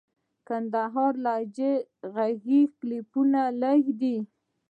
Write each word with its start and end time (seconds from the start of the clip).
د 0.03 0.03
کندهار 0.47 1.13
د 1.17 1.21
لهجې 1.25 1.73
ږغيز 2.13 2.67
کليپونه 2.79 3.41
لږ 3.61 3.81
دي. 4.01 4.17